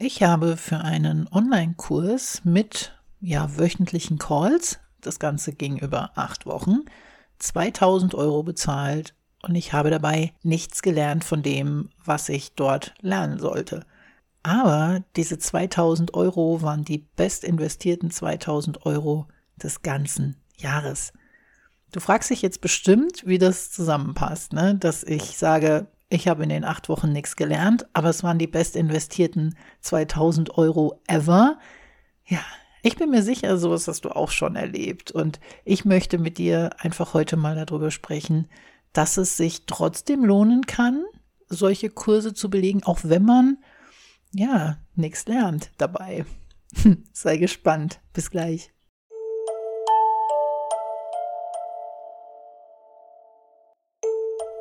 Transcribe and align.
Ich 0.00 0.22
habe 0.22 0.56
für 0.56 0.78
einen 0.78 1.26
Online-Kurs 1.26 2.42
mit 2.44 2.96
ja, 3.20 3.58
wöchentlichen 3.58 4.16
Calls, 4.16 4.78
das 5.00 5.18
Ganze 5.18 5.52
ging 5.52 5.76
über 5.76 6.12
acht 6.14 6.46
Wochen, 6.46 6.84
2000 7.40 8.14
Euro 8.14 8.44
bezahlt 8.44 9.16
und 9.42 9.56
ich 9.56 9.72
habe 9.72 9.90
dabei 9.90 10.32
nichts 10.44 10.82
gelernt 10.82 11.24
von 11.24 11.42
dem, 11.42 11.90
was 12.04 12.28
ich 12.28 12.54
dort 12.54 12.94
lernen 13.00 13.40
sollte. 13.40 13.84
Aber 14.44 15.02
diese 15.16 15.36
2000 15.36 16.14
Euro 16.14 16.62
waren 16.62 16.84
die 16.84 16.98
best 16.98 17.42
investierten 17.42 18.12
2000 18.12 18.86
Euro 18.86 19.26
des 19.56 19.82
ganzen 19.82 20.36
Jahres. 20.56 21.12
Du 21.90 21.98
fragst 21.98 22.30
dich 22.30 22.42
jetzt 22.42 22.60
bestimmt, 22.60 23.26
wie 23.26 23.38
das 23.38 23.72
zusammenpasst, 23.72 24.52
ne? 24.52 24.76
dass 24.76 25.02
ich 25.02 25.36
sage, 25.36 25.88
ich 26.10 26.28
habe 26.28 26.42
in 26.42 26.48
den 26.48 26.64
acht 26.64 26.88
Wochen 26.88 27.12
nichts 27.12 27.36
gelernt, 27.36 27.86
aber 27.92 28.08
es 28.08 28.22
waren 28.22 28.38
die 28.38 28.46
best 28.46 28.76
investierten 28.76 29.56
2000 29.80 30.56
Euro 30.56 31.02
ever. 31.06 31.58
Ja, 32.24 32.40
ich 32.82 32.96
bin 32.96 33.10
mir 33.10 33.22
sicher, 33.22 33.58
sowas 33.58 33.88
hast 33.88 34.04
du 34.04 34.10
auch 34.10 34.30
schon 34.30 34.56
erlebt. 34.56 35.10
Und 35.10 35.40
ich 35.64 35.84
möchte 35.84 36.18
mit 36.18 36.38
dir 36.38 36.70
einfach 36.78 37.12
heute 37.12 37.36
mal 37.36 37.54
darüber 37.54 37.90
sprechen, 37.90 38.48
dass 38.92 39.16
es 39.16 39.36
sich 39.36 39.66
trotzdem 39.66 40.24
lohnen 40.24 40.66
kann, 40.66 41.04
solche 41.48 41.90
Kurse 41.90 42.32
zu 42.32 42.48
belegen, 42.48 42.82
auch 42.84 43.00
wenn 43.02 43.24
man, 43.24 43.58
ja, 44.32 44.78
nichts 44.94 45.26
lernt 45.26 45.70
dabei. 45.76 46.24
Sei 47.12 47.36
gespannt. 47.36 48.00
Bis 48.12 48.30
gleich. 48.30 48.70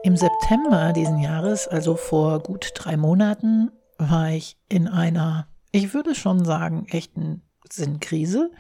Im 0.04 0.16
September 0.16 0.94
diesen 0.94 1.20
Jahres, 1.20 1.68
also 1.68 1.96
vor 1.96 2.40
gut 2.40 2.72
drei 2.76 2.98
Monaten, 2.98 3.72
war 3.98 4.30
ich 4.30 4.58
in 4.70 4.88
einer, 4.88 5.48
ich 5.72 5.94
würde 5.94 6.16
schon 6.16 6.46
sagen, 6.46 6.86
echten 6.90 7.42
Sinnkrise 7.70 8.52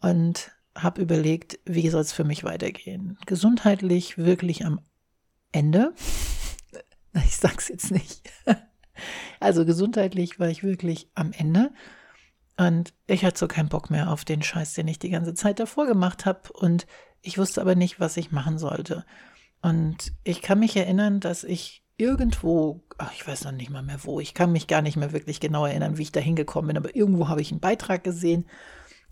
und 0.00 0.52
habe 0.76 1.00
überlegt, 1.00 1.58
wie 1.64 1.88
soll 1.88 2.02
es 2.02 2.12
für 2.12 2.24
mich 2.24 2.44
weitergehen. 2.44 3.18
Gesundheitlich 3.26 4.18
wirklich 4.18 4.64
am 4.64 4.80
Ende. 5.52 5.94
Ich 7.24 7.38
sag's 7.38 7.68
jetzt 7.68 7.90
nicht. 7.90 8.30
Also 9.40 9.66
gesundheitlich 9.66 10.40
war 10.40 10.48
ich 10.48 10.62
wirklich 10.62 11.10
am 11.14 11.32
Ende. 11.32 11.70
Und 12.56 12.94
ich 13.06 13.24
hatte 13.24 13.38
so 13.38 13.48
keinen 13.48 13.68
Bock 13.68 13.90
mehr 13.90 14.10
auf 14.10 14.24
den 14.24 14.42
Scheiß, 14.42 14.72
den 14.72 14.88
ich 14.88 14.98
die 14.98 15.10
ganze 15.10 15.34
Zeit 15.34 15.60
davor 15.60 15.86
gemacht 15.86 16.24
habe. 16.24 16.50
Und 16.52 16.86
ich 17.20 17.36
wusste 17.36 17.60
aber 17.60 17.74
nicht, 17.74 18.00
was 18.00 18.16
ich 18.16 18.32
machen 18.32 18.58
sollte. 18.58 19.04
Und 19.62 20.12
ich 20.24 20.42
kann 20.42 20.60
mich 20.60 20.76
erinnern, 20.76 21.20
dass 21.20 21.44
ich 21.44 21.82
irgendwo, 21.96 22.84
ach, 22.98 23.12
ich 23.14 23.26
weiß 23.26 23.44
noch 23.44 23.52
nicht 23.52 23.70
mal 23.70 23.82
mehr 23.82 24.00
wo, 24.04 24.20
ich 24.20 24.34
kann 24.34 24.52
mich 24.52 24.66
gar 24.66 24.82
nicht 24.82 24.96
mehr 24.96 25.12
wirklich 25.12 25.40
genau 25.40 25.66
erinnern, 25.66 25.98
wie 25.98 26.02
ich 26.02 26.12
da 26.12 26.20
hingekommen 26.20 26.68
bin, 26.68 26.76
aber 26.76 26.94
irgendwo 26.94 27.28
habe 27.28 27.40
ich 27.40 27.50
einen 27.50 27.60
Beitrag 27.60 28.04
gesehen, 28.04 28.46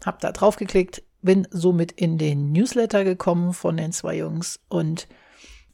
habe 0.05 0.19
da 0.21 0.33
drauf 0.33 0.57
geklickt, 0.57 1.03
bin 1.23 1.49
somit 1.51 1.93
in 1.93 2.19
den 2.19 2.53
Newsletter 2.53 3.05
gekommen 3.05 3.55
von 3.55 3.77
den 3.77 3.93
zwei 3.93 4.19
Jungs 4.19 4.61
und 4.69 5.09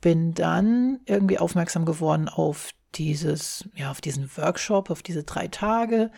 bin 0.01 0.33
dann 0.33 1.01
irgendwie 1.07 1.39
aufmerksam 1.39 1.85
geworden 1.85 2.29
auf 2.29 2.71
dieses, 2.95 3.69
ja, 3.75 3.91
auf 3.91 4.01
diesen 4.01 4.31
Workshop, 4.37 4.91
auf 4.91 5.03
diese 5.03 5.25
drei 5.25 5.49
Tage. 5.49 6.11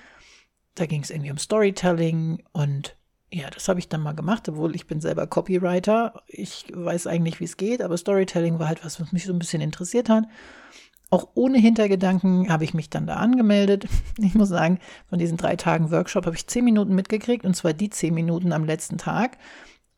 Da 0.75 0.87
ging 0.87 1.03
es 1.03 1.11
irgendwie 1.11 1.31
um 1.31 1.39
Storytelling 1.39 2.43
und 2.53 2.97
ja, 3.33 3.49
das 3.49 3.67
habe 3.69 3.81
ich 3.81 3.89
dann 3.89 4.03
mal 4.03 4.13
gemacht, 4.13 4.47
obwohl 4.51 4.75
ich 4.75 4.87
bin 4.87 5.01
selber 5.01 5.27
Copywriter. 5.27 6.23
Ich 6.27 6.67
weiß 6.73 7.07
eigentlich, 7.07 7.41
wie 7.41 7.45
es 7.45 7.57
geht, 7.57 7.81
aber 7.81 7.97
Storytelling 7.97 8.59
war 8.59 8.69
halt 8.69 8.85
was, 8.85 9.01
was 9.01 9.13
mich 9.13 9.25
so 9.25 9.33
ein 9.33 9.39
bisschen 9.39 9.63
interessiert 9.63 10.11
hat. 10.11 10.25
Auch 11.09 11.29
ohne 11.35 11.59
Hintergedanken 11.59 12.51
habe 12.53 12.65
ich 12.65 12.75
mich 12.75 12.91
dann 12.91 13.07
da 13.07 13.17
angemeldet. 13.17 13.87
Ich 14.19 14.35
muss 14.35 14.51
sagen, 14.51 14.79
von 15.09 15.19
diesen 15.19 15.39
drei 15.39 15.57
Tagen 15.57 15.91
Workshop 15.91 16.27
habe 16.27 16.37
ich 16.37 16.47
zehn 16.47 16.65
Minuten 16.65 16.95
mitgekriegt, 16.95 17.47
und 17.47 17.57
zwar 17.57 17.73
die 17.73 17.89
zehn 17.89 18.13
Minuten 18.13 18.53
am 18.53 18.65
letzten 18.65 18.99
Tag, 18.99 19.39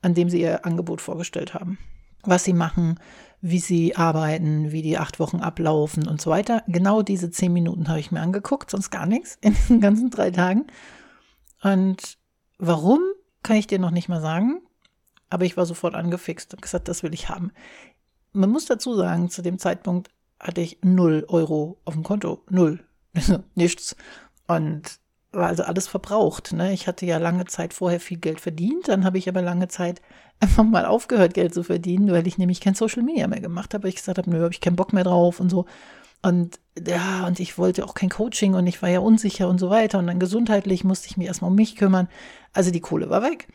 an 0.01 0.15
dem 0.15 0.31
sie 0.31 0.41
ihr 0.41 0.65
Angebot 0.65 1.01
vorgestellt 1.01 1.55
haben. 1.55 1.79
Was 2.23 2.45
sie 2.45 2.53
machen, 2.53 3.01
wie 3.41 3.59
sie 3.59 3.97
arbeiten, 3.97 4.71
wie 4.71 4.83
die 4.83 4.97
acht 4.97 5.19
Wochen 5.19 5.41
ablaufen 5.41 6.07
und 6.07 6.21
so 6.21 6.31
weiter. 6.31 6.63
Genau 6.69 7.03
diese 7.03 7.31
zehn 7.33 7.53
Minuten 7.53 7.89
habe 7.89 7.99
ich 7.99 8.13
mir 8.13 8.21
angeguckt, 8.21 8.71
sonst 8.71 8.91
gar 8.91 9.07
nichts 9.07 9.39
in 9.41 9.55
diesen 9.55 9.81
ganzen 9.81 10.11
drei 10.11 10.31
Tagen. 10.31 10.67
Und 11.63 12.17
warum 12.59 13.01
kann 13.45 13.57
ich 13.57 13.69
dir 13.69 13.79
noch 13.79 13.93
nicht 13.93 14.09
mal 14.09 14.21
sagen. 14.21 14.61
Aber 15.31 15.45
ich 15.45 15.57
war 15.57 15.67
sofort 15.67 15.95
angefixt 15.95 16.53
und 16.55 16.63
gesagt, 16.63 16.89
das 16.89 17.03
will 17.05 17.15
ich 17.15 17.29
haben. 17.29 17.53
Man 18.33 18.51
muss 18.51 18.67
dazu 18.67 18.95
sagen, 18.95 19.31
zu 19.31 19.43
dem 19.43 19.59
Zeitpunkt 19.59 20.11
hatte 20.41 20.61
ich 20.61 20.79
null 20.83 21.25
Euro 21.29 21.81
auf 21.85 21.95
dem 21.95 22.03
Konto. 22.03 22.43
Null. 22.51 22.85
Nichts. 23.55 23.97
Und 24.49 24.99
war 25.35 25.49
also 25.49 25.65
alles 25.65 25.87
verbraucht. 25.89 26.53
Ne? 26.53 26.73
Ich 26.73 26.87
hatte 26.87 27.07
ja 27.07 27.19
lange 27.19 27.45
Zeit 27.47 27.75
vorher 27.75 28.01
viel 28.01 28.19
Geld 28.19 28.41
verdient, 28.41 28.89
dann 28.89 29.05
habe 29.05 29.19
ich 29.19 29.29
aber 29.29 29.43
lange 29.43 29.69
Zeit 29.69 30.01
einfach 30.41 30.65
mal 30.65 30.85
aufgehört, 30.85 31.35
Geld 31.35 31.55
zu 31.55 31.63
verdienen, 31.63 32.11
weil 32.11 32.27
ich 32.27 32.39
nämlich 32.39 32.61
kein 32.61 32.75
Social 32.75 33.03
Media 33.03 33.27
mehr 33.27 33.41
gemacht 33.41 33.75
habe. 33.75 33.89
Ich 33.89 33.97
gesagt 33.97 34.19
habe, 34.19 34.31
nö, 34.31 34.43
habe 34.43 34.53
ich 34.53 34.61
keinen 34.61 34.77
Bock 34.77 34.93
mehr 34.93 35.05
drauf 35.05 35.41
und 35.41 35.49
so. 35.49 35.67
Und 36.25 36.59
ja, 36.87 37.27
und 37.27 37.39
ich 37.39 37.59
wollte 37.59 37.85
auch 37.85 37.93
kein 37.93 38.09
Coaching 38.09 38.55
und 38.55 38.67
ich 38.67 38.81
war 38.81 38.89
ja 38.89 39.01
unsicher 39.01 39.47
und 39.47 39.59
so 39.59 39.69
weiter. 39.69 39.99
Und 39.99 40.07
dann 40.07 40.19
gesundheitlich 40.19 40.83
musste 40.83 41.07
ich 41.09 41.19
mich 41.19 41.27
erstmal 41.27 41.51
um 41.51 41.55
mich 41.55 41.77
kümmern. 41.77 42.09
Also 42.55 42.71
die 42.71 42.81
Kohle 42.81 43.11
war 43.11 43.23
weg. 43.23 43.47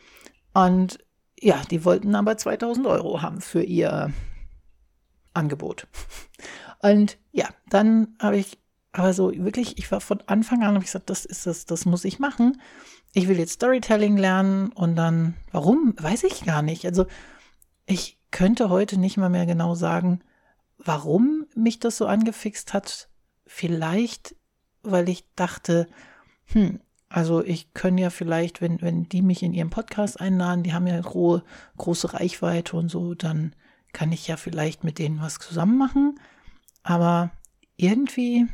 Und 0.54 0.98
ja, 1.40 1.60
die 1.68 1.84
wollten 1.84 2.14
aber 2.14 2.36
2000 2.36 2.86
Euro 2.86 3.22
haben 3.22 3.40
für 3.40 3.62
ihr 3.62 4.12
Angebot. 5.34 5.88
Und 6.80 7.18
ja, 7.32 7.48
dann 7.68 8.14
habe 8.20 8.36
ich 8.36 8.58
aber 8.92 9.14
so 9.14 9.32
wirklich, 9.32 9.76
ich 9.78 9.90
war 9.90 10.00
von 10.00 10.22
Anfang 10.26 10.62
an, 10.62 10.74
habe 10.74 10.78
ich 10.78 10.86
gesagt, 10.86 11.10
das 11.10 11.24
ist 11.24 11.46
das, 11.46 11.66
das 11.66 11.86
muss 11.86 12.04
ich 12.04 12.20
machen. 12.20 12.60
Ich 13.14 13.26
will 13.26 13.38
jetzt 13.38 13.54
Storytelling 13.54 14.16
lernen 14.16 14.70
und 14.72 14.94
dann, 14.94 15.34
warum, 15.50 15.94
weiß 15.98 16.22
ich 16.22 16.44
gar 16.44 16.62
nicht. 16.62 16.86
Also 16.86 17.06
ich 17.86 18.20
könnte 18.30 18.70
heute 18.70 18.96
nicht 18.96 19.16
mal 19.16 19.28
mehr 19.28 19.46
genau 19.46 19.74
sagen, 19.74 20.20
warum 20.78 21.39
mich 21.54 21.78
das 21.78 21.96
so 21.96 22.06
angefixt 22.06 22.72
hat. 22.72 23.08
Vielleicht, 23.46 24.34
weil 24.82 25.08
ich 25.08 25.24
dachte, 25.34 25.86
hm, 26.46 26.80
also 27.08 27.44
ich 27.44 27.74
könnte 27.74 28.02
ja 28.02 28.10
vielleicht, 28.10 28.60
wenn, 28.60 28.80
wenn 28.80 29.08
die 29.08 29.22
mich 29.22 29.42
in 29.42 29.52
ihrem 29.52 29.70
Podcast 29.70 30.20
einladen, 30.20 30.62
die 30.62 30.72
haben 30.72 30.86
ja 30.86 31.00
große, 31.00 31.42
große 31.76 32.14
Reichweite 32.14 32.76
und 32.76 32.88
so, 32.88 33.14
dann 33.14 33.54
kann 33.92 34.12
ich 34.12 34.28
ja 34.28 34.36
vielleicht 34.36 34.84
mit 34.84 34.98
denen 34.98 35.20
was 35.20 35.38
zusammen 35.38 35.76
machen. 35.76 36.20
Aber 36.84 37.32
irgendwie, 37.76 38.46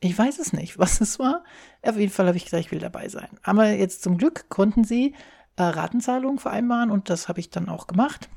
ich 0.00 0.16
weiß 0.16 0.38
es 0.38 0.52
nicht, 0.52 0.78
was 0.78 1.00
es 1.00 1.18
war. 1.18 1.42
Auf 1.82 1.96
jeden 1.96 2.12
Fall 2.12 2.28
habe 2.28 2.36
ich 2.36 2.44
gesagt, 2.44 2.64
ich 2.64 2.70
will 2.70 2.78
dabei 2.78 3.08
sein. 3.08 3.28
Aber 3.42 3.68
jetzt 3.70 4.02
zum 4.02 4.16
Glück 4.16 4.48
konnten 4.48 4.84
sie 4.84 5.14
äh, 5.56 5.64
Ratenzahlungen 5.64 6.38
vereinbaren 6.38 6.90
und 6.90 7.10
das 7.10 7.28
habe 7.28 7.40
ich 7.40 7.50
dann 7.50 7.68
auch 7.68 7.88
gemacht. 7.88 8.28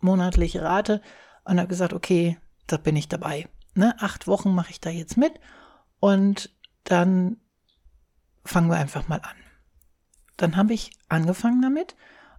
Monatliche 0.00 0.62
Rate 0.62 1.00
und 1.44 1.58
habe 1.58 1.68
gesagt, 1.68 1.92
okay, 1.92 2.38
da 2.68 2.76
bin 2.76 2.96
ich 2.96 3.08
dabei. 3.08 3.48
Ne? 3.74 3.94
Acht 3.98 4.26
Wochen 4.26 4.54
mache 4.54 4.70
ich 4.70 4.80
da 4.80 4.90
jetzt 4.90 5.16
mit 5.16 5.32
und 6.00 6.54
dann 6.84 7.38
fangen 8.44 8.70
wir 8.70 8.76
einfach 8.76 9.08
mal 9.08 9.20
an. 9.20 9.36
Dann 10.36 10.56
habe 10.56 10.72
ich 10.72 10.92
angefangen 11.08 11.60
damit 11.62 11.96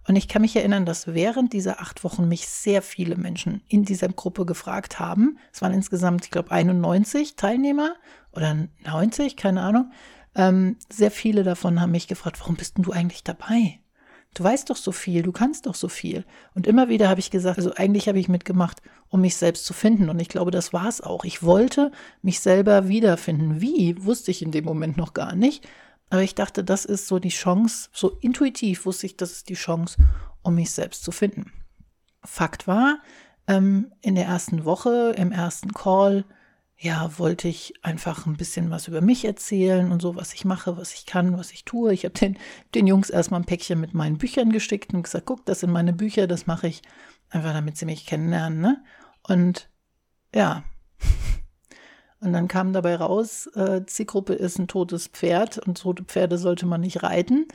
und 0.08 0.16
ich 0.16 0.28
kann 0.28 0.42
mich 0.42 0.56
erinnern, 0.56 0.86
dass 0.86 1.08
während 1.08 1.52
dieser 1.52 1.80
acht 1.80 2.02
Wochen 2.02 2.26
mich 2.26 2.48
sehr 2.48 2.82
viele 2.82 3.16
Menschen 3.16 3.62
in 3.68 3.84
dieser 3.84 4.08
Gruppe 4.08 4.46
gefragt 4.46 4.98
haben. 4.98 5.38
Es 5.52 5.62
waren 5.62 5.74
insgesamt, 5.74 6.24
ich 6.24 6.30
glaube, 6.30 6.50
91 6.50 7.36
Teilnehmer 7.36 7.94
oder 8.32 8.68
90, 8.84 9.36
keine 9.36 9.62
Ahnung. 9.62 9.92
Ähm, 10.34 10.78
sehr 10.90 11.10
viele 11.10 11.42
davon 11.42 11.80
haben 11.80 11.90
mich 11.90 12.08
gefragt, 12.08 12.40
warum 12.40 12.56
bist 12.56 12.76
denn 12.76 12.84
du 12.84 12.92
eigentlich 12.92 13.24
dabei? 13.24 13.80
Du 14.34 14.44
weißt 14.44 14.70
doch 14.70 14.76
so 14.76 14.92
viel, 14.92 15.22
du 15.22 15.32
kannst 15.32 15.66
doch 15.66 15.74
so 15.74 15.88
viel. 15.88 16.24
Und 16.54 16.66
immer 16.66 16.88
wieder 16.88 17.08
habe 17.08 17.20
ich 17.20 17.30
gesagt, 17.30 17.58
also 17.58 17.74
eigentlich 17.74 18.08
habe 18.08 18.20
ich 18.20 18.28
mitgemacht, 18.28 18.80
um 19.08 19.20
mich 19.22 19.36
selbst 19.36 19.64
zu 19.66 19.72
finden. 19.72 20.08
Und 20.08 20.20
ich 20.20 20.28
glaube, 20.28 20.52
das 20.52 20.72
war 20.72 20.86
es 20.86 21.00
auch. 21.00 21.24
Ich 21.24 21.42
wollte 21.42 21.90
mich 22.22 22.40
selber 22.40 22.88
wiederfinden. 22.88 23.60
Wie, 23.60 24.02
wusste 24.04 24.30
ich 24.30 24.42
in 24.42 24.52
dem 24.52 24.64
Moment 24.64 24.96
noch 24.96 25.14
gar 25.14 25.34
nicht. 25.34 25.66
Aber 26.10 26.22
ich 26.22 26.34
dachte, 26.34 26.62
das 26.62 26.84
ist 26.84 27.08
so 27.08 27.18
die 27.18 27.28
Chance, 27.28 27.88
so 27.92 28.10
intuitiv 28.20 28.84
wusste 28.84 29.06
ich, 29.06 29.16
das 29.16 29.32
ist 29.32 29.48
die 29.48 29.54
Chance, 29.54 29.96
um 30.42 30.56
mich 30.56 30.72
selbst 30.72 31.04
zu 31.04 31.12
finden. 31.12 31.52
Fakt 32.22 32.66
war, 32.66 32.98
ähm, 33.46 33.92
in 34.00 34.16
der 34.16 34.26
ersten 34.26 34.64
Woche, 34.64 35.14
im 35.16 35.32
ersten 35.32 35.72
Call, 35.72 36.24
ja, 36.82 37.18
wollte 37.18 37.46
ich 37.46 37.74
einfach 37.82 38.24
ein 38.24 38.38
bisschen 38.38 38.70
was 38.70 38.88
über 38.88 39.02
mich 39.02 39.26
erzählen 39.26 39.92
und 39.92 40.00
so, 40.00 40.16
was 40.16 40.32
ich 40.32 40.46
mache, 40.46 40.78
was 40.78 40.94
ich 40.94 41.04
kann, 41.04 41.36
was 41.36 41.52
ich 41.52 41.66
tue. 41.66 41.92
Ich 41.92 42.06
habe 42.06 42.14
den, 42.14 42.38
den 42.74 42.86
Jungs 42.86 43.10
erstmal 43.10 43.40
ein 43.40 43.44
Päckchen 43.46 43.78
mit 43.78 43.92
meinen 43.92 44.16
Büchern 44.16 44.50
geschickt 44.50 44.94
und 44.94 45.02
gesagt, 45.02 45.26
guck, 45.26 45.44
das 45.44 45.60
sind 45.60 45.72
meine 45.72 45.92
Bücher, 45.92 46.26
das 46.26 46.46
mache 46.46 46.68
ich 46.68 46.80
einfach, 47.28 47.52
damit 47.52 47.76
sie 47.76 47.84
mich 47.84 48.06
kennenlernen. 48.06 48.62
Ne? 48.62 48.82
Und 49.28 49.68
ja, 50.34 50.64
und 52.20 52.32
dann 52.32 52.48
kam 52.48 52.72
dabei 52.72 52.96
raus, 52.96 53.46
äh, 53.48 53.84
Zielgruppe 53.84 54.32
ist 54.32 54.58
ein 54.58 54.66
totes 54.66 55.08
Pferd 55.08 55.58
und 55.58 55.82
tote 55.82 56.04
Pferde 56.04 56.38
sollte 56.38 56.64
man 56.64 56.80
nicht 56.80 57.02
reiten. 57.02 57.46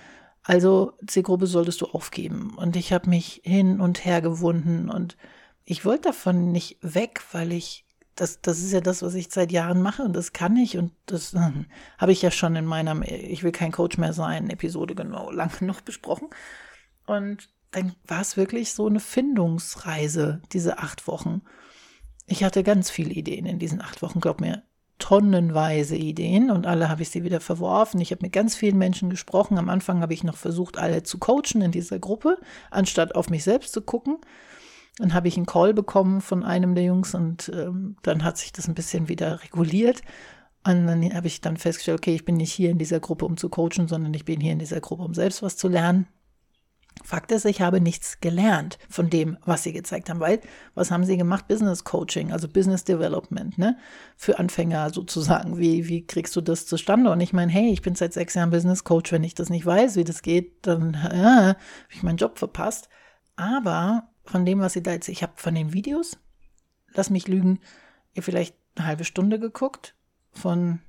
Also 0.43 0.93
Zielgruppe 1.07 1.47
solltest 1.47 1.81
du 1.81 1.87
aufgeben. 1.87 2.53
Und 2.55 2.75
ich 2.75 2.93
habe 2.93 3.09
mich 3.09 3.41
hin 3.43 3.81
und 3.81 4.05
her 4.05 4.21
gewunden 4.21 4.87
und 4.87 5.17
ich 5.63 5.83
wollte 5.83 6.09
davon 6.09 6.51
nicht 6.51 6.77
weg, 6.81 7.23
weil 7.31 7.51
ich 7.51 7.84
das, 8.15 8.41
das 8.41 8.59
ist 8.59 8.71
ja 8.71 8.81
das, 8.81 9.01
was 9.01 9.13
ich 9.13 9.27
seit 9.29 9.51
Jahren 9.51 9.81
mache 9.81 10.03
und 10.03 10.15
das 10.15 10.31
kann 10.31 10.55
ich 10.55 10.77
und 10.77 10.93
das 11.05 11.33
hm, 11.33 11.65
habe 11.97 12.11
ich 12.13 12.21
ja 12.21 12.31
schon 12.31 12.55
in 12.55 12.65
meiner 12.65 13.01
Ich 13.07 13.43
will 13.43 13.51
kein 13.51 13.73
Coach 13.73 13.97
mehr 13.97 14.13
sein 14.13 14.49
Episode 14.49 14.95
genau 14.95 15.31
lang 15.31 15.51
genug 15.59 15.83
besprochen. 15.83 16.29
Und 17.05 17.49
dann 17.71 17.93
war 18.07 18.21
es 18.21 18.37
wirklich 18.37 18.73
so 18.73 18.87
eine 18.87 19.01
Findungsreise, 19.01 20.41
diese 20.53 20.79
acht 20.79 21.07
Wochen. 21.07 21.41
Ich 22.25 22.43
hatte 22.43 22.63
ganz 22.63 22.89
viele 22.89 23.11
Ideen 23.11 23.45
in 23.45 23.59
diesen 23.59 23.81
acht 23.81 24.01
Wochen, 24.01 24.21
glaub 24.21 24.39
mir, 24.39 24.63
tonnenweise 24.97 25.97
Ideen 25.97 26.49
und 26.49 26.65
alle 26.65 26.87
habe 26.87 27.01
ich 27.01 27.09
sie 27.09 27.25
wieder 27.25 27.41
verworfen. 27.41 27.99
Ich 27.99 28.11
habe 28.11 28.21
mit 28.23 28.31
ganz 28.31 28.55
vielen 28.55 28.77
Menschen 28.77 29.09
gesprochen. 29.09 29.57
Am 29.57 29.69
Anfang 29.69 30.01
habe 30.01 30.13
ich 30.13 30.23
noch 30.23 30.37
versucht, 30.37 30.77
alle 30.77 31.03
zu 31.03 31.17
coachen 31.17 31.61
in 31.61 31.71
dieser 31.71 31.99
Gruppe, 31.99 32.39
anstatt 32.71 33.13
auf 33.13 33.29
mich 33.29 33.43
selbst 33.43 33.73
zu 33.73 33.81
gucken. 33.81 34.19
Dann 34.97 35.13
habe 35.13 35.27
ich 35.27 35.35
einen 35.35 35.45
Call 35.45 35.73
bekommen 35.73 36.21
von 36.21 36.43
einem 36.43 36.73
der 36.73 36.85
Jungs 36.85 37.15
und 37.15 37.51
ähm, 37.53 37.97
dann 38.01 38.23
hat 38.23 38.37
sich 38.37 38.53
das 38.53 38.67
ein 38.67 38.75
bisschen 38.75 39.09
wieder 39.09 39.43
reguliert. 39.43 40.01
Und 40.65 40.87
dann 40.87 41.13
habe 41.13 41.27
ich 41.27 41.41
dann 41.41 41.57
festgestellt, 41.57 41.99
okay, 41.99 42.15
ich 42.15 42.25
bin 42.25 42.37
nicht 42.37 42.51
hier 42.51 42.71
in 42.71 42.77
dieser 42.77 42.99
Gruppe, 42.99 43.25
um 43.25 43.37
zu 43.37 43.49
coachen, 43.49 43.87
sondern 43.87 44.13
ich 44.13 44.25
bin 44.25 44.39
hier 44.39 44.53
in 44.53 44.59
dieser 44.59 44.79
Gruppe, 44.79 45.03
um 45.03 45.13
selbst 45.13 45.43
was 45.43 45.57
zu 45.57 45.67
lernen. 45.67 46.07
Fakt 47.03 47.31
ist, 47.31 47.45
ich 47.45 47.61
habe 47.61 47.81
nichts 47.81 48.19
gelernt 48.21 48.79
von 48.89 49.09
dem, 49.09 49.37
was 49.45 49.63
sie 49.63 49.73
gezeigt 49.73 50.09
haben, 50.09 50.21
weil 50.21 50.39
was 50.75 50.91
haben 50.91 51.03
sie 51.03 51.17
gemacht? 51.17 51.47
Business 51.47 51.83
Coaching, 51.83 52.31
also 52.31 52.47
Business 52.47 52.83
Development, 52.83 53.57
ne? 53.57 53.77
Für 54.15 54.39
Anfänger 54.39 54.89
sozusagen. 54.91 55.57
Wie, 55.57 55.87
wie 55.87 56.07
kriegst 56.07 56.35
du 56.35 56.41
das 56.41 56.65
zustande? 56.65 57.11
Und 57.11 57.19
ich 57.19 57.33
meine, 57.33 57.51
hey, 57.51 57.69
ich 57.69 57.81
bin 57.81 57.95
seit 57.95 58.13
sechs 58.13 58.33
Jahren 58.33 58.49
Business 58.49 58.85
Coach. 58.85 59.11
Wenn 59.11 59.23
ich 59.23 59.35
das 59.35 59.49
nicht 59.49 59.65
weiß, 59.65 59.97
wie 59.97 60.03
das 60.05 60.21
geht, 60.21 60.65
dann 60.65 60.93
äh, 60.93 60.97
habe 60.97 61.57
ich 61.89 62.01
meinen 62.01 62.17
Job 62.17 62.39
verpasst. 62.39 62.89
Aber 63.35 64.09
von 64.25 64.45
dem, 64.45 64.59
was 64.59 64.73
sie 64.73 64.83
da 64.83 64.91
jetzt, 64.91 65.09
ich 65.09 65.23
habe 65.23 65.33
von 65.35 65.55
den 65.55 65.73
Videos, 65.73 66.17
lass 66.93 67.09
mich 67.09 67.27
lügen, 67.27 67.59
ihr 68.13 68.23
vielleicht 68.23 68.55
eine 68.75 68.87
halbe 68.87 69.03
Stunde 69.03 69.39
geguckt 69.39 69.95
von 70.31 70.79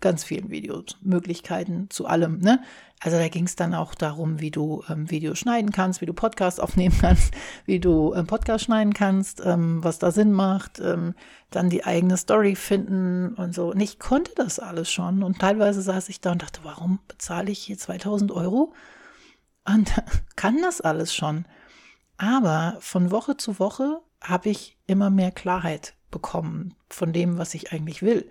ganz 0.00 0.24
vielen 0.24 0.50
Videos, 0.50 0.96
Möglichkeiten 1.02 1.90
zu 1.90 2.06
allem. 2.06 2.38
Ne? 2.38 2.62
Also 3.00 3.16
da 3.16 3.28
ging 3.28 3.44
es 3.46 3.56
dann 3.56 3.74
auch 3.74 3.94
darum, 3.94 4.40
wie 4.40 4.50
du 4.50 4.84
ähm, 4.88 5.10
Videos 5.10 5.38
schneiden 5.38 5.72
kannst, 5.72 6.00
wie 6.00 6.06
du 6.06 6.12
Podcasts 6.12 6.60
aufnehmen 6.60 6.96
kannst, 7.00 7.34
wie 7.64 7.80
du 7.80 8.14
ähm, 8.14 8.26
Podcast 8.26 8.64
schneiden 8.64 8.94
kannst, 8.94 9.42
ähm, 9.44 9.82
was 9.82 9.98
da 9.98 10.10
Sinn 10.10 10.32
macht, 10.32 10.80
ähm, 10.80 11.14
dann 11.50 11.70
die 11.70 11.84
eigene 11.84 12.16
Story 12.16 12.54
finden 12.54 13.34
und 13.34 13.54
so. 13.54 13.72
Und 13.72 13.80
ich 13.80 13.98
konnte 13.98 14.32
das 14.36 14.58
alles 14.58 14.90
schon 14.90 15.22
und 15.22 15.38
teilweise 15.40 15.82
saß 15.82 16.08
ich 16.08 16.20
da 16.20 16.32
und 16.32 16.42
dachte, 16.42 16.60
warum 16.62 17.00
bezahle 17.08 17.50
ich 17.50 17.60
hier 17.60 17.78
2000 17.78 18.30
Euro 18.30 18.72
und 19.64 19.92
kann 20.36 20.60
das 20.62 20.80
alles 20.80 21.14
schon? 21.14 21.44
Aber 22.18 22.76
von 22.80 23.10
Woche 23.10 23.36
zu 23.36 23.58
Woche 23.58 24.02
habe 24.20 24.50
ich 24.50 24.76
immer 24.86 25.08
mehr 25.08 25.30
Klarheit 25.30 25.94
bekommen 26.10 26.74
von 26.90 27.12
dem, 27.12 27.38
was 27.38 27.54
ich 27.54 27.72
eigentlich 27.72 28.02
will. 28.02 28.28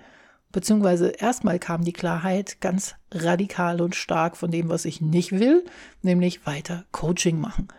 Beziehungsweise 0.51 1.09
erstmal 1.09 1.59
kam 1.59 1.83
die 1.83 1.93
Klarheit 1.93 2.61
ganz 2.61 2.95
radikal 3.11 3.81
und 3.81 3.95
stark 3.95 4.37
von 4.37 4.51
dem, 4.51 4.69
was 4.69 4.85
ich 4.85 5.01
nicht 5.01 5.31
will, 5.31 5.65
nämlich 6.01 6.45
weiter 6.45 6.85
Coaching 6.91 7.39
machen. 7.39 7.69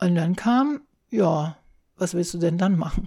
Und 0.00 0.14
dann 0.14 0.36
kam, 0.36 0.82
ja, 1.10 1.56
was 1.96 2.14
willst 2.14 2.34
du 2.34 2.38
denn 2.38 2.58
dann 2.58 2.78
machen? 2.78 3.06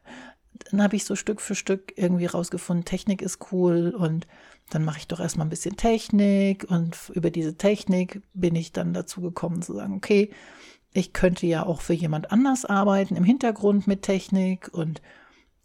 dann 0.70 0.82
habe 0.82 0.96
ich 0.96 1.04
so 1.04 1.16
Stück 1.16 1.40
für 1.40 1.54
Stück 1.54 1.92
irgendwie 1.96 2.26
rausgefunden, 2.26 2.84
Technik 2.84 3.22
ist 3.22 3.52
cool 3.52 3.94
und 3.96 4.26
dann 4.70 4.84
mache 4.84 4.98
ich 4.98 5.08
doch 5.08 5.20
erstmal 5.20 5.46
ein 5.46 5.50
bisschen 5.50 5.76
Technik 5.76 6.64
und 6.70 6.96
über 7.14 7.30
diese 7.30 7.56
Technik 7.56 8.22
bin 8.32 8.56
ich 8.56 8.72
dann 8.72 8.94
dazu 8.94 9.20
gekommen 9.20 9.60
zu 9.60 9.74
sagen, 9.74 9.94
okay, 9.94 10.32
ich 10.92 11.12
könnte 11.12 11.46
ja 11.46 11.64
auch 11.64 11.80
für 11.80 11.94
jemand 11.94 12.32
anders 12.32 12.64
arbeiten 12.64 13.16
im 13.16 13.24
Hintergrund 13.24 13.86
mit 13.86 14.02
Technik 14.02 14.68
und 14.72 15.00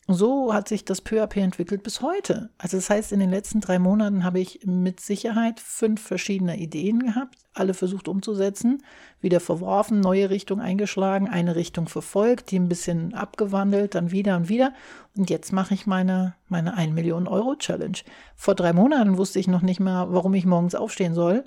so 0.09 0.53
hat 0.53 0.69
sich 0.69 0.85
das 0.85 1.01
peu 1.01 1.21
à 1.21 1.27
peu 1.27 1.41
entwickelt 1.41 1.83
bis 1.83 2.01
heute. 2.01 2.50
Also 2.57 2.77
das 2.77 2.89
heißt, 2.89 3.12
in 3.12 3.19
den 3.19 3.29
letzten 3.29 3.59
drei 3.59 3.77
Monaten 3.77 4.24
habe 4.24 4.39
ich 4.39 4.62
mit 4.65 5.01
Sicherheit 5.01 5.59
fünf 5.59 6.01
verschiedene 6.01 6.57
Ideen 6.57 7.00
gehabt, 7.00 7.35
alle 7.53 7.74
versucht 7.74 8.07
umzusetzen, 8.07 8.83
wieder 9.19 9.41
verworfen, 9.41 10.00
neue 10.00 10.29
Richtung 10.29 10.62
eingeschlagen, 10.62 11.27
eine 11.27 11.57
Richtung 11.57 11.89
verfolgt, 11.89 12.51
die 12.51 12.59
ein 12.59 12.69
bisschen 12.69 13.15
abgewandelt, 13.15 13.95
dann 13.95 14.12
wieder 14.12 14.38
und 14.38 14.47
wieder. 14.47 14.71
Und 15.18 15.30
jetzt 15.30 15.51
mache 15.51 15.73
ich 15.73 15.85
meine, 15.88 16.35
meine 16.47 16.75
1 16.75 16.94
Million 16.94 17.27
Euro 17.27 17.56
Challenge. 17.56 17.97
Vor 18.38 18.56
drei 18.56 18.71
Monaten 18.71 19.18
wusste 19.18 19.39
ich 19.39 19.50
noch 19.50 19.62
nicht 19.62 19.81
mehr, 19.81 20.07
warum 20.09 20.33
ich 20.35 20.45
morgens 20.45 20.75
aufstehen 20.75 21.15
soll. 21.15 21.44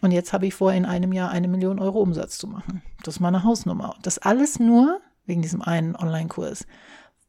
Und 0.00 0.10
jetzt 0.10 0.32
habe 0.32 0.46
ich 0.46 0.54
vor, 0.54 0.72
in 0.72 0.84
einem 0.84 1.12
Jahr 1.12 1.30
eine 1.30 1.48
Million 1.48 1.78
Euro 1.78 2.00
Umsatz 2.00 2.38
zu 2.38 2.48
machen. 2.48 2.82
Das 3.04 3.16
ist 3.16 3.20
meine 3.20 3.44
Hausnummer. 3.44 3.96
Das 4.02 4.18
alles 4.18 4.58
nur 4.58 5.00
wegen 5.26 5.42
diesem 5.42 5.62
einen 5.62 5.94
Online-Kurs. 5.94 6.66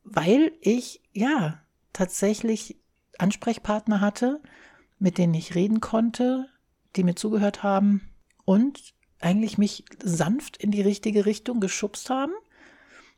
Weil 0.04 0.52
ich, 0.62 1.02
ja, 1.12 1.60
tatsächlich 1.94 2.78
Ansprechpartner 3.20 4.02
hatte, 4.02 4.42
mit 4.98 5.18
denen 5.18 5.34
ich 5.34 5.56
reden 5.56 5.82
konnte, 5.82 6.48
die 6.96 7.04
mir 7.04 7.16
zugehört 7.16 7.64
haben 7.64 8.10
und 8.46 8.94
eigentlich 9.20 9.58
mich 9.58 9.86
sanft 10.04 10.58
in 10.58 10.72
die 10.72 10.82
richtige 10.82 11.26
Richtung 11.26 11.60
geschubst 11.60 12.10
haben, 12.10 12.34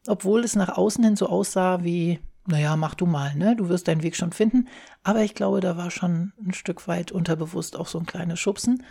obwohl 0.07 0.43
es 0.43 0.55
nach 0.55 0.77
außen 0.77 1.03
hin 1.03 1.15
so 1.15 1.27
aussah 1.27 1.83
wie, 1.83 2.19
naja, 2.47 2.75
mach 2.75 2.95
du 2.95 3.05
mal, 3.05 3.35
ne? 3.35 3.55
Du 3.55 3.69
wirst 3.69 3.87
deinen 3.87 4.03
Weg 4.03 4.15
schon 4.15 4.31
finden. 4.31 4.67
Aber 5.03 5.21
ich 5.21 5.33
glaube, 5.33 5.61
da 5.61 5.77
war 5.77 5.91
schon 5.91 6.33
ein 6.45 6.53
Stück 6.53 6.87
weit 6.87 7.11
unterbewusst 7.11 7.75
auch 7.75 7.87
so 7.87 7.99
ein 7.99 8.05
kleines 8.05 8.39
Schubsen. 8.39 8.83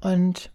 Und 0.00 0.50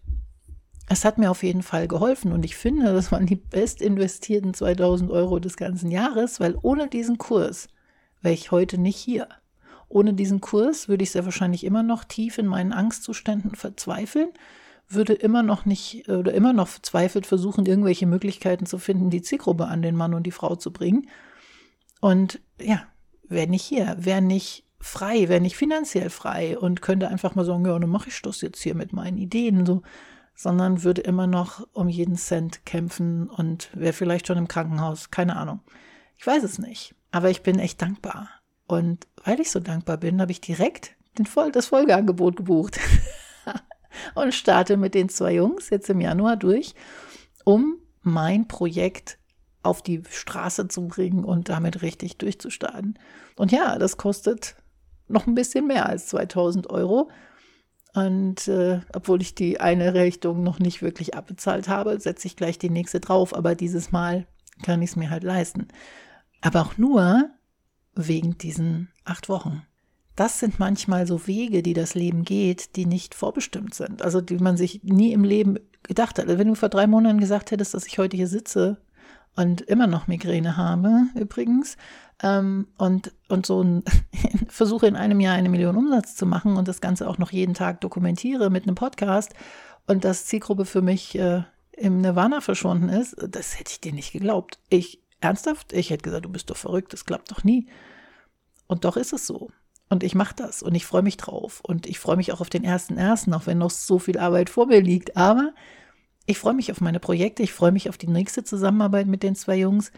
es 0.88 1.04
hat 1.04 1.18
mir 1.18 1.30
auf 1.30 1.42
jeden 1.42 1.62
Fall 1.62 1.86
geholfen 1.86 2.32
und 2.32 2.44
ich 2.44 2.56
finde, 2.56 2.92
das 2.92 3.12
waren 3.12 3.26
die 3.26 3.36
best 3.36 3.82
investierten 3.82 4.54
2000 4.54 5.10
Euro 5.10 5.38
des 5.38 5.56
ganzen 5.56 5.90
Jahres, 5.90 6.40
weil 6.40 6.56
ohne 6.62 6.88
diesen 6.88 7.18
Kurs 7.18 7.68
wäre 8.22 8.34
ich 8.34 8.50
heute 8.50 8.78
nicht 8.78 8.96
hier. 8.96 9.28
Ohne 9.88 10.14
diesen 10.14 10.40
Kurs 10.40 10.88
würde 10.88 11.02
ich 11.02 11.10
sehr 11.10 11.24
wahrscheinlich 11.24 11.64
immer 11.64 11.82
noch 11.82 12.04
tief 12.04 12.38
in 12.38 12.46
meinen 12.46 12.72
Angstzuständen 12.72 13.54
verzweifeln, 13.54 14.30
würde 14.88 15.12
immer 15.12 15.42
noch 15.42 15.66
nicht 15.66 16.08
oder 16.08 16.32
immer 16.32 16.54
noch 16.54 16.68
verzweifelt 16.68 17.26
versuchen, 17.26 17.66
irgendwelche 17.66 18.06
Möglichkeiten 18.06 18.64
zu 18.64 18.78
finden, 18.78 19.10
die 19.10 19.22
Zielgruppe 19.22 19.66
an 19.66 19.82
den 19.82 19.94
Mann 19.94 20.14
und 20.14 20.24
die 20.24 20.30
Frau 20.30 20.56
zu 20.56 20.72
bringen. 20.72 21.08
Und 22.00 22.40
ja, 22.60 22.86
wäre 23.28 23.48
nicht 23.48 23.64
hier, 23.64 23.96
wäre 23.98 24.22
nicht 24.22 24.64
frei, 24.80 25.28
wäre 25.28 25.40
nicht 25.40 25.56
finanziell 25.56 26.10
frei 26.10 26.58
und 26.58 26.82
könnte 26.82 27.08
einfach 27.08 27.34
mal 27.34 27.44
sagen, 27.44 27.66
ja, 27.66 27.78
dann 27.78 27.90
mache 27.90 28.08
ich 28.08 28.22
das 28.22 28.40
jetzt 28.40 28.62
hier 28.62 28.74
mit 28.74 28.92
meinen 28.92 29.18
Ideen, 29.18 29.66
so, 29.66 29.82
sondern 30.34 30.84
würde 30.84 31.00
immer 31.02 31.26
noch 31.26 31.66
um 31.72 31.88
jeden 31.88 32.16
Cent 32.16 32.64
kämpfen 32.64 33.28
und 33.28 33.70
wäre 33.74 33.92
vielleicht 33.92 34.28
schon 34.28 34.38
im 34.38 34.48
Krankenhaus, 34.48 35.10
keine 35.10 35.36
Ahnung. 35.36 35.60
Ich 36.16 36.26
weiß 36.26 36.44
es 36.44 36.58
nicht, 36.58 36.94
aber 37.10 37.30
ich 37.30 37.42
bin 37.42 37.58
echt 37.58 37.82
dankbar. 37.82 38.28
Und 38.66 39.06
weil 39.24 39.40
ich 39.40 39.50
so 39.50 39.60
dankbar 39.60 39.96
bin, 39.96 40.20
habe 40.20 40.32
ich 40.32 40.40
direkt 40.40 40.94
Voll 41.26 41.50
das 41.50 41.66
Folgeangebot 41.66 42.36
gebucht 42.36 42.78
und 44.14 44.34
starte 44.34 44.76
mit 44.76 44.94
den 44.94 45.08
zwei 45.08 45.34
Jungs 45.34 45.70
jetzt 45.70 45.90
im 45.90 46.00
Januar 46.00 46.36
durch, 46.36 46.74
um 47.44 47.78
mein 48.02 48.46
Projekt 48.46 49.17
auf 49.68 49.82
die 49.82 50.02
Straße 50.08 50.68
zu 50.68 50.88
bringen 50.88 51.24
und 51.24 51.48
damit 51.48 51.82
richtig 51.82 52.16
durchzustarten. 52.16 52.98
Und 53.36 53.52
ja, 53.52 53.78
das 53.78 53.96
kostet 53.96 54.56
noch 55.08 55.26
ein 55.26 55.34
bisschen 55.34 55.66
mehr 55.66 55.86
als 55.86 56.06
2000 56.08 56.70
Euro. 56.70 57.10
Und 57.94 58.48
äh, 58.48 58.80
obwohl 58.92 59.22
ich 59.22 59.34
die 59.34 59.60
eine 59.60 59.94
Richtung 59.94 60.42
noch 60.42 60.58
nicht 60.58 60.82
wirklich 60.82 61.14
abbezahlt 61.14 61.68
habe, 61.68 61.98
setze 62.00 62.26
ich 62.26 62.36
gleich 62.36 62.58
die 62.58 62.70
nächste 62.70 63.00
drauf. 63.00 63.34
Aber 63.34 63.54
dieses 63.54 63.92
Mal 63.92 64.26
kann 64.62 64.82
ich 64.82 64.90
es 64.90 64.96
mir 64.96 65.10
halt 65.10 65.22
leisten. 65.22 65.68
Aber 66.40 66.62
auch 66.62 66.78
nur 66.78 67.30
wegen 67.94 68.38
diesen 68.38 68.88
acht 69.04 69.28
Wochen. 69.28 69.62
Das 70.16 70.40
sind 70.40 70.58
manchmal 70.58 71.06
so 71.06 71.26
Wege, 71.26 71.62
die 71.62 71.74
das 71.74 71.94
Leben 71.94 72.24
geht, 72.24 72.76
die 72.76 72.86
nicht 72.86 73.14
vorbestimmt 73.14 73.74
sind. 73.74 74.02
Also 74.02 74.20
die 74.20 74.38
man 74.38 74.56
sich 74.56 74.82
nie 74.82 75.12
im 75.12 75.24
Leben 75.24 75.58
gedacht 75.82 76.18
hat. 76.18 76.26
Also 76.26 76.38
wenn 76.38 76.48
du 76.48 76.54
vor 76.54 76.68
drei 76.68 76.86
Monaten 76.86 77.20
gesagt 77.20 77.50
hättest, 77.50 77.74
dass 77.74 77.86
ich 77.86 77.98
heute 77.98 78.16
hier 78.16 78.28
sitze 78.28 78.78
und 79.38 79.60
immer 79.60 79.86
noch 79.86 80.08
Migräne 80.08 80.56
habe, 80.56 81.04
übrigens, 81.14 81.76
ähm, 82.24 82.66
und, 82.76 83.12
und 83.28 83.46
so 83.46 83.62
ein, 83.62 83.84
versuche 84.48 84.88
in 84.88 84.96
einem 84.96 85.20
Jahr 85.20 85.34
eine 85.34 85.48
Million 85.48 85.76
Umsatz 85.76 86.16
zu 86.16 86.26
machen 86.26 86.56
und 86.56 86.66
das 86.66 86.80
Ganze 86.80 87.08
auch 87.08 87.18
noch 87.18 87.30
jeden 87.30 87.54
Tag 87.54 87.80
dokumentiere 87.80 88.50
mit 88.50 88.64
einem 88.64 88.74
Podcast 88.74 89.34
und 89.86 90.04
das 90.04 90.26
Zielgruppe 90.26 90.64
für 90.64 90.82
mich 90.82 91.16
äh, 91.16 91.44
im 91.70 92.00
Nirvana 92.00 92.40
verschwunden 92.40 92.88
ist, 92.88 93.14
das 93.28 93.60
hätte 93.60 93.70
ich 93.70 93.80
dir 93.80 93.92
nicht 93.92 94.12
geglaubt. 94.12 94.58
Ich, 94.70 95.00
ernsthaft, 95.20 95.72
ich 95.72 95.90
hätte 95.90 96.02
gesagt, 96.02 96.24
du 96.24 96.30
bist 96.30 96.50
doch 96.50 96.56
verrückt, 96.56 96.92
das 96.92 97.04
klappt 97.04 97.30
doch 97.30 97.44
nie. 97.44 97.68
Und 98.66 98.84
doch 98.84 98.96
ist 98.96 99.12
es 99.12 99.24
so. 99.24 99.50
Und 99.88 100.02
ich 100.02 100.16
mache 100.16 100.34
das 100.34 100.64
und 100.64 100.74
ich 100.74 100.84
freue 100.84 101.02
mich 101.02 101.16
drauf. 101.16 101.60
Und 101.62 101.86
ich 101.86 102.00
freue 102.00 102.16
mich 102.16 102.32
auch 102.32 102.40
auf 102.40 102.50
den 102.50 102.64
ersten 102.64 102.98
ersten, 102.98 103.32
auch 103.32 103.46
wenn 103.46 103.58
noch 103.58 103.70
so 103.70 104.00
viel 104.00 104.18
Arbeit 104.18 104.50
vor 104.50 104.66
mir 104.66 104.80
liegt. 104.80 105.16
Aber 105.16 105.52
ich 106.28 106.38
freue 106.38 106.54
mich 106.54 106.70
auf 106.70 106.82
meine 106.82 107.00
Projekte, 107.00 107.42
ich 107.42 107.54
freue 107.54 107.72
mich 107.72 107.88
auf 107.88 107.96
die 107.96 108.06
nächste 108.06 108.44
Zusammenarbeit 108.44 109.06
mit 109.06 109.22
den 109.22 109.34
zwei 109.34 109.56
Jungs. 109.56 109.92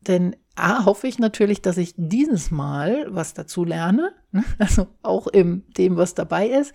Denn 0.00 0.36
A, 0.54 0.84
hoffe 0.84 1.08
ich 1.08 1.18
natürlich, 1.18 1.60
dass 1.60 1.76
ich 1.76 1.92
dieses 1.96 2.52
Mal 2.52 3.06
was 3.10 3.34
dazu 3.34 3.64
lerne, 3.64 4.14
ne? 4.30 4.44
also 4.58 4.86
auch 5.02 5.26
in 5.26 5.64
dem, 5.76 5.96
was 5.96 6.14
dabei 6.14 6.46
ist. 6.46 6.72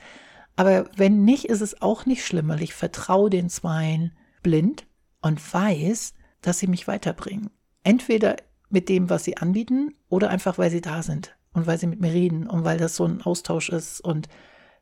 Aber 0.57 0.89
wenn 0.98 1.24
nicht, 1.24 1.45
ist 1.45 1.62
es 1.62 1.81
auch 1.81 2.05
nicht 2.05 2.25
schlimm, 2.25 2.50
weil 2.50 2.62
ich 2.62 2.74
vertraue 2.74 3.29
den 3.29 3.50
Zweien 3.50 4.12
blind 4.43 4.86
und 5.21 5.41
weiß, 5.53 6.13
dass 6.41 6.60
sie 6.60 6.67
mich 6.67 6.88
weiterbringen. 6.89 7.50
Entweder 7.83 8.36
mit 8.69 8.89
dem, 8.89 9.10
was 9.10 9.24
sie 9.24 9.38
anbieten, 9.38 9.95
oder 10.10 10.29
einfach, 10.29 10.57
weil 10.57 10.69
sie 10.69 10.81
da 10.81 11.01
sind 11.01 11.38
und 11.53 11.65
weil 11.65 11.77
sie 11.77 11.88
mit 11.88 12.01
mir 12.01 12.12
reden 12.12 12.45
und 12.45 12.65
weil 12.65 12.77
das 12.77 12.98
so 12.98 13.05
ein 13.05 13.21
Austausch 13.21 13.69
ist 13.69 14.01
und 14.01 14.27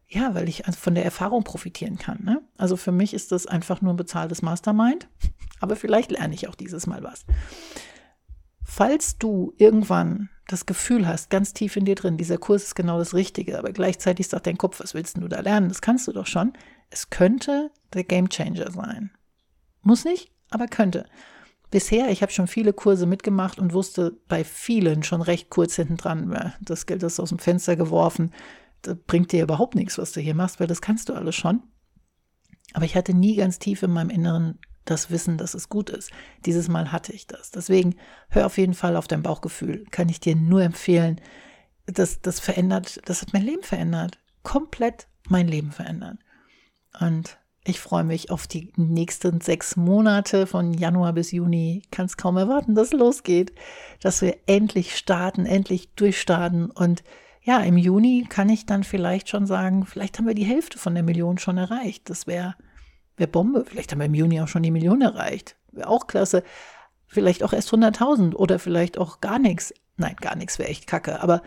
ja, 0.10 0.34
weil 0.34 0.50
ich 0.50 0.63
von 0.78 0.96
der 0.96 1.06
Erfahrung 1.06 1.44
profitieren 1.44 1.98
kann. 1.98 2.24
Ne? 2.24 2.42
Also 2.58 2.75
für 2.75 2.92
mich 2.92 3.13
ist 3.13 3.32
das 3.32 3.46
einfach 3.46 3.82
nur 3.82 3.94
ein 3.94 3.98
bezahltes 3.98 4.42
Mastermind, 4.42 5.08
aber 5.60 5.75
vielleicht 5.75 6.12
lerne 6.12 6.34
ich 6.34 6.48
auch 6.48 6.56
dieses 6.56 6.88
Mal 6.88 7.04
was. 7.04 7.25
Falls 8.63 9.18
du 9.18 9.54
irgendwann 9.58 10.30
das 10.48 10.66
Gefühl 10.66 11.08
hast, 11.08 11.30
ganz 11.30 11.54
tief 11.54 11.75
in 11.75 11.86
dir 11.86 11.96
drin, 11.96 12.18
dieser 12.18 12.39
Kurs 12.39 12.63
ist 12.63 12.75
genau 12.75 12.98
das 12.98 13.13
Richtige, 13.13 13.60
aber 13.60 13.72
gleichzeitig 13.72 14.28
sagt 14.28 14.48
dein 14.48 14.58
Kopf, 14.58 14.80
was 14.80 14.96
willst 14.96 15.18
du 15.18 15.28
da 15.28 15.42
lernen? 15.42 15.70
Das 15.70 15.82
kannst 15.82 16.08
du 16.08 16.12
doch 16.12 16.25
schon. 16.25 16.54
Es 16.89 17.12
könnte 17.12 17.72
der 17.94 18.04
Game 18.04 18.30
Changer 18.30 18.72
sein. 18.72 19.12
Muss 19.82 20.06
nicht, 20.06 20.32
aber 20.50 20.68
könnte. 20.68 21.06
Bisher, 21.70 22.10
ich 22.10 22.24
habe 22.24 22.32
schon 22.32 22.48
viele 22.48 22.74
Kurse 22.74 23.06
mitgemacht 23.06 23.60
und 23.60 23.74
wusste 23.74 24.18
bei 24.28 24.44
vielen 24.44 25.04
schon 25.04 25.22
recht 25.22 25.51
kurz 25.51 25.75
hinten 25.75 25.98
dran, 25.98 26.54
das 26.62 26.88
Geld 26.88 27.04
ist 27.04 27.20
aus 27.20 27.30
dem 27.30 27.38
Fenster 27.38 27.75
geworfen, 27.75 28.32
das 28.81 28.98
bringt 29.07 29.31
dir 29.31 29.43
überhaupt 29.43 29.75
nichts, 29.75 29.98
was 29.98 30.12
du 30.12 30.21
hier 30.21 30.36
machst, 30.36 30.59
weil 30.59 30.67
das 30.67 30.81
kannst 30.81 31.09
du 31.09 31.13
alles 31.13 31.36
schon. 31.36 31.63
Aber 32.74 32.86
ich 32.86 32.95
hatte 32.95 33.13
nie 33.13 33.36
ganz 33.36 33.59
tief 33.59 33.83
in 33.83 33.91
meinem 33.91 34.09
Inneren 34.09 34.59
das 34.86 35.12
Wissen, 35.12 35.38
dass 35.38 35.53
es 35.53 35.69
gut 35.69 35.89
ist. 35.89 36.12
Dieses 36.45 36.67
Mal 36.67 36.91
hatte 36.91 37.13
ich 37.13 37.27
das. 37.27 37.51
Deswegen 37.51 37.95
hör 38.29 38.45
auf 38.45 38.57
jeden 38.57 38.74
Fall 38.74 38.95
auf 38.95 39.07
dein 39.07 39.24
Bauchgefühl. 39.24 39.86
Kann 39.91 40.09
ich 40.09 40.19
dir 40.19 40.36
nur 40.36 40.63
empfehlen. 40.63 41.21
Das, 41.86 42.21
das 42.21 42.39
verändert, 42.39 43.00
das 43.05 43.21
hat 43.21 43.33
mein 43.33 43.43
Leben 43.43 43.63
verändert. 43.63 44.19
Komplett 44.43 45.07
mein 45.27 45.48
Leben 45.48 45.71
verändert. 45.71 46.17
Und 47.00 47.38
ich 47.65 47.79
freue 47.79 48.03
mich 48.03 48.31
auf 48.31 48.48
die 48.48 48.71
nächsten 48.77 49.41
sechs 49.41 49.75
Monate 49.75 50.48
von 50.48 50.74
Januar 50.74 51.13
bis 51.13 51.31
Juni. 51.31 51.83
Kann 51.91 52.05
es 52.05 52.17
kaum 52.17 52.38
erwarten, 52.38 52.74
dass 52.74 52.88
es 52.88 52.93
losgeht, 52.93 53.53
dass 54.01 54.21
wir 54.21 54.38
endlich 54.48 54.95
starten, 54.95 55.45
endlich 55.45 55.93
durchstarten. 55.93 56.71
Und 56.71 57.03
ja, 57.50 57.62
im 57.62 57.77
Juni 57.77 58.27
kann 58.29 58.48
ich 58.48 58.68
dann 58.68 58.84
vielleicht 58.84 59.27
schon 59.27 59.48
sagen, 59.48 59.84
vielleicht 59.84 60.20
haben 60.20 60.27
wir 60.27 60.36
die 60.36 60.44
Hälfte 60.44 60.77
von 60.77 60.94
der 60.94 61.01
Million 61.01 61.39
schon 61.39 61.58
erreicht. 61.58 62.08
Das 62.08 62.27
wäre 62.27 62.53
wär 63.18 63.25
Bombe. 63.25 63.65
Vielleicht 63.65 63.91
haben 63.91 63.98
wir 63.98 64.06
im 64.06 64.13
Juni 64.13 64.39
auch 64.39 64.48
schon 64.48 64.62
die 64.62 64.70
Million 64.70 65.01
erreicht. 65.01 65.56
Wäre 65.72 65.88
auch 65.88 66.06
klasse. 66.06 66.44
Vielleicht 67.08 67.41
auch 67.41 67.51
erst 67.51 67.74
100.000 67.74 68.36
oder 68.36 68.60
vielleicht 68.60 69.00
auch 69.00 69.20
gar 69.20 69.39
nichts. 69.39 69.74
Nein, 69.98 70.15
gar 70.22 70.36
nichts 70.36 70.60
wäre 70.60 70.70
echt 70.70 70.86
kacke. 70.86 71.24
Aber 71.24 71.41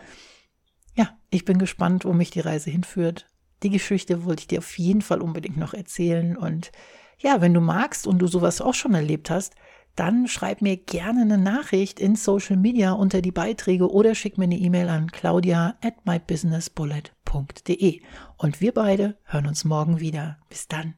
ja, 0.93 1.09
ich 1.29 1.45
bin 1.45 1.57
gespannt, 1.57 2.03
wo 2.03 2.11
mich 2.11 2.31
die 2.31 2.41
Reise 2.41 2.69
hinführt. 2.69 3.29
Die 3.63 3.69
Geschichte 3.69 4.25
wollte 4.25 4.41
ich 4.41 4.47
dir 4.47 4.59
auf 4.59 4.77
jeden 4.77 5.01
Fall 5.01 5.21
unbedingt 5.21 5.55
noch 5.55 5.73
erzählen. 5.73 6.35
Und 6.35 6.73
ja, 7.17 7.39
wenn 7.39 7.53
du 7.53 7.61
magst 7.61 8.07
und 8.07 8.19
du 8.19 8.27
sowas 8.27 8.59
auch 8.59 8.73
schon 8.73 8.93
erlebt 8.93 9.29
hast, 9.29 9.55
dann 9.95 10.27
schreib 10.27 10.61
mir 10.61 10.77
gerne 10.77 11.21
eine 11.21 11.37
Nachricht 11.37 11.99
in 11.99 12.15
Social 12.15 12.57
Media 12.57 12.93
unter 12.93 13.21
die 13.21 13.31
Beiträge 13.31 13.91
oder 13.91 14.15
schick 14.15 14.37
mir 14.37 14.45
eine 14.45 14.57
E-Mail 14.57 14.89
an 14.89 15.11
claudia 15.11 15.75
at 15.81 16.05
mybusinessbullet.de. 16.05 18.01
Und 18.37 18.61
wir 18.61 18.73
beide 18.73 19.17
hören 19.25 19.47
uns 19.47 19.65
morgen 19.65 19.99
wieder. 19.99 20.37
Bis 20.49 20.67
dann. 20.67 20.95